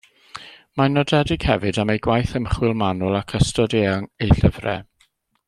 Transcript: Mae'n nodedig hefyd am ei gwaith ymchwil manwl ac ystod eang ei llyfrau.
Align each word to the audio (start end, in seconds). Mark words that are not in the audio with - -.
Mae'n 0.79 0.95
nodedig 0.97 1.45
hefyd 1.49 1.79
am 1.83 1.91
ei 1.95 2.01
gwaith 2.07 2.33
ymchwil 2.41 2.73
manwl 2.83 3.19
ac 3.21 3.37
ystod 3.43 3.77
eang 3.83 4.09
ei 4.27 4.35
llyfrau. 4.41 4.85